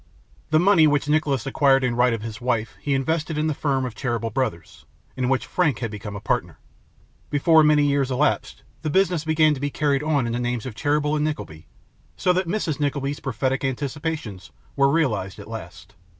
[0.49, 3.85] The money which Nicholas acquired in right of his wife he invested in the firm
[3.85, 6.57] of Cheeryble Brothers, in which Frank had become a partner.
[7.29, 10.73] Before many years elapsed, the business began to be carried on in the names of
[10.73, 11.67] 'Cheeryble and Nickleby,'
[12.17, 12.79] so that Mrs.
[12.79, 15.93] Nickleby's prophetic anticipations were realised at last.